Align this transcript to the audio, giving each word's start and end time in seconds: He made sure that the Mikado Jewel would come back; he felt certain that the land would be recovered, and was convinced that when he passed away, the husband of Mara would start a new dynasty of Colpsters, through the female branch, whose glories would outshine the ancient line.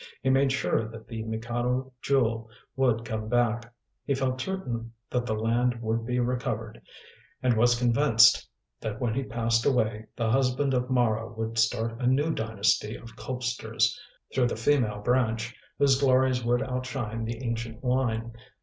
He 0.23 0.31
made 0.31 0.51
sure 0.51 0.87
that 0.87 1.07
the 1.07 1.21
Mikado 1.25 1.93
Jewel 2.01 2.49
would 2.75 3.05
come 3.05 3.29
back; 3.29 3.71
he 4.03 4.15
felt 4.15 4.41
certain 4.41 4.93
that 5.11 5.27
the 5.27 5.35
land 5.35 5.79
would 5.79 6.07
be 6.07 6.19
recovered, 6.19 6.81
and 7.43 7.55
was 7.55 7.77
convinced 7.77 8.49
that 8.79 8.99
when 8.99 9.13
he 9.13 9.21
passed 9.21 9.63
away, 9.63 10.07
the 10.15 10.31
husband 10.31 10.73
of 10.73 10.89
Mara 10.89 11.31
would 11.31 11.59
start 11.59 12.01
a 12.01 12.07
new 12.07 12.31
dynasty 12.33 12.95
of 12.95 13.15
Colpsters, 13.15 13.95
through 14.33 14.47
the 14.47 14.55
female 14.57 15.01
branch, 15.01 15.55
whose 15.77 15.99
glories 15.99 16.43
would 16.43 16.63
outshine 16.63 17.23
the 17.23 17.37
ancient 17.43 17.83
line. 17.83 18.31